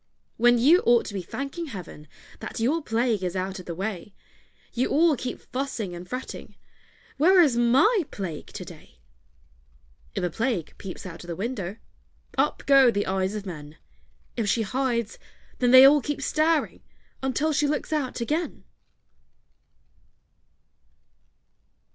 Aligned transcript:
When 0.37 0.57
you 0.57 0.81
ought 0.83 1.05
to 1.05 1.13
be 1.13 1.21
thanking 1.21 1.67
heaven 1.67 2.07
That 2.39 2.59
your 2.59 2.81
Plague 2.81 3.23
is 3.23 3.35
out 3.35 3.59
of 3.59 3.67
the 3.67 3.75
way, 3.75 4.15
You 4.73 4.89
all 4.89 5.15
keep 5.15 5.39
fussing 5.39 5.93
and 5.93 6.09
fretting 6.09 6.55
"Where 7.17 7.39
is 7.39 7.55
my 7.55 8.03
Plague 8.09 8.47
to 8.47 8.65
day?" 8.65 8.97
If 10.15 10.23
a 10.23 10.31
Plague 10.31 10.73
peeps 10.79 11.05
out 11.05 11.23
of 11.23 11.27
the 11.27 11.35
window, 11.35 11.75
Up 12.35 12.63
go 12.65 12.89
the 12.89 13.05
eyes 13.05 13.35
of 13.35 13.45
men; 13.45 13.77
If 14.35 14.49
she 14.49 14.63
hides, 14.63 15.19
then 15.59 15.69
they 15.69 15.85
all 15.85 16.01
keep 16.01 16.23
staring 16.23 16.81
Until 17.21 17.53
she 17.53 17.67
looks 17.67 17.93
out 17.93 18.21
again. 18.21 18.63